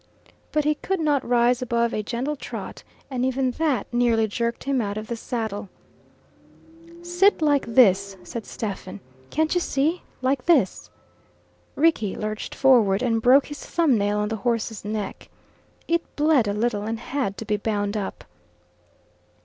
[0.51, 4.81] But he could not rise above a gentle trot, and even that nearly jerked him
[4.81, 5.69] out of the saddle.
[7.03, 8.99] "Sit like this," said Stephen.
[9.29, 10.89] "Can't you see like this?"
[11.75, 15.29] Rickie lurched forward, and broke his thumb nail on the horse's neck.
[15.87, 18.23] It bled a little, and had to be bound up.